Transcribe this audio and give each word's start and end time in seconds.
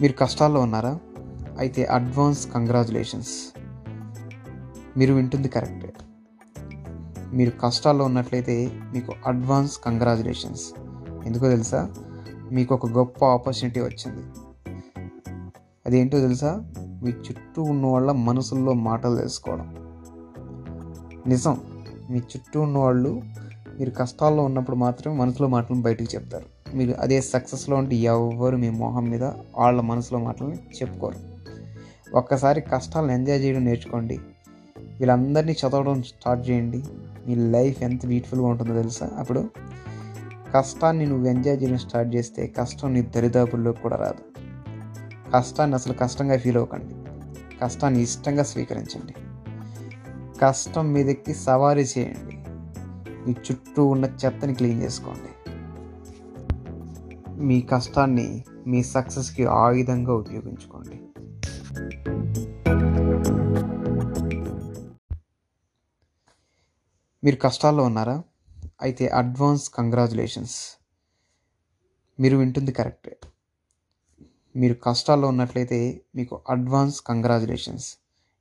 మీరు 0.00 0.12
కష్టాల్లో 0.12 0.60
ఉన్నారా? 0.60 0.98
అయితే 1.58 1.84
అడ్వాన్స్ 1.84 2.52
కంగ్రాచులేషన్స్. 2.52 3.60
మీరు 4.96 5.14
వింటుంది 5.14 5.48
కరెక్టే. 5.48 5.92
మీరు 7.32 7.52
కష్టాల్లో 7.60 8.04
ఉన్నట్లయితే 8.04 8.80
మీకు 8.92 9.12
అడ్వాన్స్ 9.26 9.80
కంగ్రాచులేషన్స్. 9.84 10.72
ఎందుకో 11.26 11.48
తెలుసా? 11.48 11.94
మీకు 12.52 12.74
ఒక 12.74 12.86
గొప్ప 12.86 13.24
ఆపర్చునిటీ 13.24 13.80
వచ్చింది. 13.80 14.22
అదేంటో 15.86 16.20
తెలుసా? 16.20 16.72
మీ 16.78 17.10
చుట్టూ 17.10 17.62
ఉన్న 17.62 17.86
వాళ్ళ 17.86 18.12
మనసుల్లో 18.12 18.72
మాటలు 18.72 19.16
తెలుసుకోవడం. 19.16 19.76
నిజం. 21.26 21.60
మీ 22.10 22.18
చుట్టూ 22.18 22.60
ఉన్న 22.60 22.78
వాళ్ళు 22.78 23.22
మీరు 23.78 23.90
కష్టాల్లో 23.90 24.44
ఉన్నప్పుడు 24.44 24.76
మాత్రమే 24.76 25.16
మనసులో 25.16 25.48
మాటలు 25.48 25.80
బయటకు 25.80 26.14
చెప్తారు. 26.14 26.61
మీరు 26.74 26.94
అదే 27.00 27.20
సక్సెస్లో 27.20 27.76
ఉంటే 27.76 27.96
ఎవరు 27.96 28.56
మీ 28.56 28.70
మొహం 28.70 29.10
మీద 29.10 29.22
వాళ్ళ 29.56 29.80
మనసులో 29.80 30.20
మాటలని 30.20 30.54
చెప్పుకోరు. 30.54 31.32
ఒక్కసారి 32.14 32.60
కష్టాలను 32.60 33.12
ఎంజాయ్ 33.12 33.44
చేయడం 33.44 33.64
నేర్చుకోండి. 33.64 34.18
వీళ్ళందరినీ 34.78 35.52
చదవడం 35.52 36.02
స్టార్ట్ 36.02 36.50
చేయండి. 36.50 36.84
మీ 37.26 37.34
లైఫ్ 37.34 37.82
ఎంత 37.82 38.06
బ్యూటిఫుల్గా 38.06 38.46
ఉంటుందో 38.46 38.76
తెలుసా? 38.76 39.10
అప్పుడు 39.18 39.50
కష్టాన్ని 40.54 41.06
నువ్వు 41.06 41.26
ఎంజాయ్ 41.26 41.62
చేయడం 41.62 41.78
స్టార్ట్ 41.78 42.16
చేస్తే 42.16 42.46
కష్టం 42.46 42.94
నీ 42.94 43.02
దరిదాపుల్లోకి 43.02 43.82
కూడా 43.82 43.96
రాదు. 43.96 44.42
కష్టాన్ని 45.36 45.74
అసలు 45.74 45.92
కష్టంగా 45.92 46.36
ఫీల్ 46.36 46.56
అవ్వకండి. 46.56 46.94
కష్టాన్ని 47.58 48.02
ఇష్టంగా 48.02 48.42
స్వీకరించండి. 48.42 49.14
కష్టం 50.40 50.92
మీదకి 50.92 51.34
సవారీ 51.34 51.82
చేయండి. 51.82 52.36
మీ 53.26 53.32
చుట్టూ 53.32 53.86
ఉన్న 53.86 54.04
చెత్తని 54.04 54.54
క్లీన్ 54.54 54.82
చేసుకోండి. 54.82 55.41
మీ 57.42 57.60
కష్టాన్ని 57.60 58.44
మీ 58.66 58.82
సక్సెస్కి 58.82 59.46
ఆయుధంగా 59.46 60.14
ఉపయోగించుకోండి. 60.14 60.96
మీరు 67.24 67.36
కష్టాల్లో 67.36 67.84
ఉన్నారా? 67.84 68.22
అయితే 68.82 69.08
అడ్వాన్స్ 69.08 69.70
కంగ్రాచులేషన్స్ 69.70 70.82
మీరు 72.20 72.36
వింటుంది 72.36 72.72
కరెక్టే 72.72 73.18
మీరు 74.56 74.74
కష్టాల్లో 74.74 75.28
ఉన్నట్లయితే 75.28 76.00
మీకు 76.16 76.40
అడ్వాన్స్ 76.50 77.02
కంగ్రాచులేషన్స్ 77.02 77.96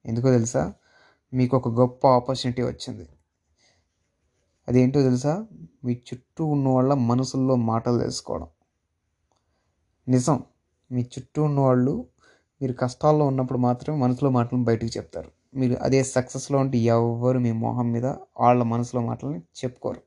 ఎందుకో 0.05 0.31
తెలుసా? 0.31 0.73
మీకు 1.33 1.57
ఒక 1.57 1.67
గొప్ప 1.67 2.07
ఆపర్చునిటీ 2.07 2.61
వచ్చింది. 2.61 3.09
అదేంటో 4.67 5.01
తెలుసా? 5.01 5.45
మీ 5.85 5.93
చుట్టూ 5.93 6.45
ఉన్న 6.45 6.67
వాళ్ళ 6.67 6.93
మనసుల్లో 6.93 7.55
మాటలు 7.55 7.99
తెలుసుకోవడం. 7.99 8.47
నిజం. 10.11 10.43
మీ 10.91 11.01
చుట్టూ 11.01 11.43
ఉన్న 11.43 11.59
వాళ్ళు 11.59 12.05
మీరు 12.61 12.73
కష్టాల్లో 12.73 13.25
ఉన్నప్పుడు 13.25 13.59
మాత్రమే 13.59 13.97
మనసులో 13.97 14.29
మాటలను 14.29 14.63
బయటకు 14.63 14.85
చెప్తారు. 14.85 15.31
మీరు 15.55 15.77
అదే 15.81 16.03
సక్సెస్లో 16.03 16.59
ఉంటే 16.59 16.77
ఎవరు 16.77 17.39
మీ 17.39 17.51
మొహం 17.51 17.91
మీద 17.91 18.05
వాళ్ళ 18.39 18.63
మనసులో 18.63 19.01
మాటలని 19.01 19.39
చెప్పుకోరు. 19.39 20.01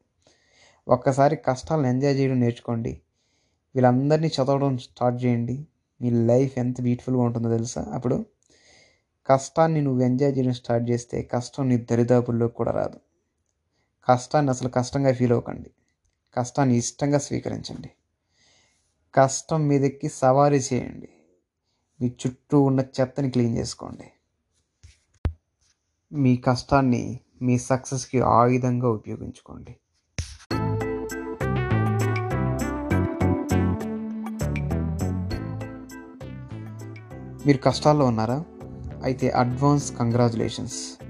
ఒక్కసారి 0.89 1.37
కష్టాలను 1.37 1.87
ఎంజాయ్ 1.87 2.19
చేయడం 2.19 2.41
నేర్చుకోండి. 2.41 3.01
వీళ్ళందరినీ 3.75 4.29
చదవడం 4.29 4.79
స్టార్ట్ 4.79 5.25
చేయండి. 5.25 5.67
మీ 6.03 6.11
లైఫ్ 6.11 6.59
ఎంత 6.59 6.81
బ్యూటిఫుల్గా 6.81 7.23
ఉంటుందో 7.23 7.51
తెలుసా? 7.51 7.83
అప్పుడు 7.93 8.25
కష్టాన్ని 9.27 9.81
నువ్వు 9.81 10.03
ఎంజాయ్ 10.03 10.39
చేయడం 10.39 10.53
స్టార్ట్ 10.53 10.91
చేస్తే 10.91 11.23
కష్టం 11.23 11.69
నీ 11.69 11.77
దరిదాపుల్లోకి 11.77 12.55
కూడా 12.55 12.73
రాదు. 12.73 13.01
కష్టాన్ని 14.09 14.51
అసలు 14.51 14.69
కష్టంగా 14.69 15.13
ఫీల్ 15.13 15.33
అవ్వకండి. 15.33 15.71
కష్టాన్ని 16.35 16.77
ఇష్టంగా 16.77 17.19
స్వీకరించండి. 17.19 17.91
కష్టం 19.15 19.69
మీదెక్కి 19.69 20.09
సవారీ 20.09 20.59
చేయండి. 20.59 21.09
మీ 22.01 22.09
చుట్టూ 22.09 22.63
ఉన్న 22.63 22.81
చెత్తని 22.81 23.31
క్లీన్ 23.31 23.59
చేసుకోండి. 23.59 24.05
మీ 26.13 26.37
కష్టాన్ని 26.37 27.21
మీ 27.43 27.59
సక్సెస్కి 27.59 28.21
ఆయుధంగా 28.21 28.89
ఉపయోగించుకోండి. 28.89 29.77
మీరు 37.47 37.59
కష్టాల్లో 37.59 38.07
ఉన్నారా? 38.07 38.45
అయితే 39.03 39.31
అడ్వాన్స్ 39.31 39.97
కంగ్రాచులేషన్స్. 39.97 41.05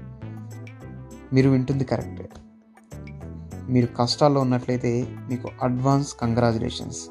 మీరు 1.33 1.49
వింటుంది 1.49 1.83
కరెక్టే. 1.83 2.29
మీరు 3.69 3.85
కష్టాల్లో 3.85 4.41
ఉన్నట్లయితే 4.41 5.03
మీకు 5.09 5.49
అడ్వాన్స్ 5.61 6.15
కంగ్రాచులేషన్స్. 6.15 7.09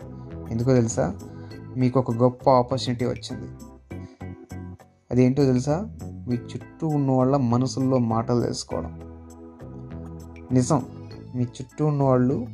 ఎందుకో 0.50 0.75
తెలుసా? 0.75 1.15
మీకు 1.77 2.00
ఒక 2.00 2.15
గొప్ప 2.15 2.50
ఆపర్చునిటీ 2.50 3.05
వచ్చింది. 3.05 3.49
అదేంటో 5.10 5.44
తెలుసా? 5.44 5.87
మీ 6.03 6.34
చుట్టూ 6.34 6.87
ఉన్న 6.87 7.10
వాళ్ళ 7.10 7.37
మనసుల్లో 7.37 7.99
మాటలు 7.99 8.43
తెలుసుకోవడం. 8.43 9.00
నిజం 10.53 10.87
మీ 11.34 11.43
చుట్టూ 11.43 11.87
ఉన్న 11.87 12.03
వాళ్ళు 12.03 12.47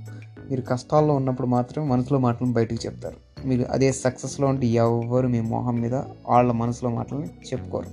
మీరు 0.50 0.60
కష్టాల్లో 0.60 1.14
ఉన్నప్పుడు 1.14 1.46
మాత్రమే 1.46 1.88
మనసులో 1.88 2.18
మాటలను 2.18 2.52
బయటకు 2.52 2.86
చెప్తారు. 2.86 3.46
మీరు 3.46 3.66
అదే 3.70 3.92
సక్సెస్లో 3.92 4.48
ఉంటే 4.48 4.66
ఎవరు 4.66 5.26
మీ 5.26 5.40
మొహం 5.40 5.80
మీద 5.80 5.94
వాళ్ళ 6.28 6.52
మనసులో 6.52 6.90
మాటలని 6.90 7.26
చెప్పుకోరు. 7.26 7.86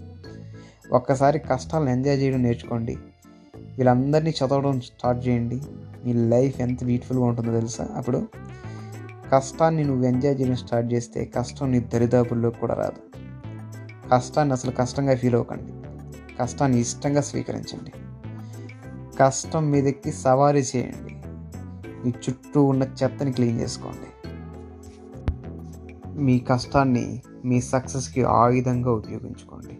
ఒక్కసారి 0.91 1.39
కష్టాలను 1.39 1.89
ఎంజాయ్ 1.89 2.21
చేయడం 2.21 2.43
నేర్చుకోండి. 2.43 2.95
వీళ్ళందరినీ 3.55 4.29
చదవడం 4.29 4.81
స్టార్ట్ 4.81 5.27
చేయండి. 5.27 5.61
మీ 6.05 6.13
లైఫ్ 6.13 6.61
ఎంత 6.61 6.83
బ్యూటిఫుల్గా 6.83 7.25
ఉంటుందో 7.25 7.53
తెలుసా? 7.53 7.89
అప్పుడు 7.95 8.27
కష్టాన్ని 9.31 9.83
నువ్వు 9.83 10.05
ఎంజాయ్ 10.05 10.41
చేయడం 10.41 10.55
స్టార్ట్ 10.55 10.93
చేస్తే 10.93 11.25
కష్టం 11.25 11.71
నీ 11.71 11.79
దరిదాపుల్లో 11.79 12.49
కూడా 12.49 12.73
రాదు. 12.73 13.19
కష్టాన్ని 14.13 14.53
అసలు 14.53 14.71
కష్టంగా 14.71 15.15
ఫీల్ 15.15 15.35
అవ్వకండి. 15.35 15.73
కష్టాన్ని 16.37 16.79
ఇష్టంగా 16.79 17.21
స్వీకరించండి. 17.21 17.91
కష్టం 19.19 19.71
మీదకి 19.71 20.11
సవారీ 20.11 20.63
చేయండి. 20.75 21.13
మీ 22.03 22.09
చుట్టూ 22.09 22.63
ఉన్న 22.63 22.83
చెత్తని 23.03 23.31
క్లీన్ 23.31 23.59
చేసుకోండి. 23.59 24.29
మీ 26.21 26.39
కష్టాన్ని 26.39 27.21
మీ 27.45 27.61
సక్సెస్కి 27.61 28.23
ఆయుధంగా 28.23 28.91
ఉపయోగించుకోండి. 28.91 29.79